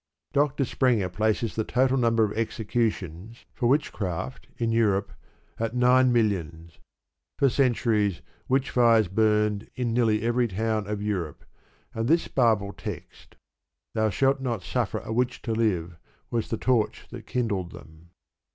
[0.33, 0.63] Dr.
[0.65, 5.13] Sprenger places the total number of executions for witchcraft in Europe
[5.59, 6.79] at nine millions.
[7.37, 11.45] For centuries witch fires burned in nearly every town of Europe,
[11.93, 13.35] and this Bible text,
[13.93, 15.97] "Thou shalt not suffer a witch to live,"
[16.31, 18.09] was the torch that kindled them.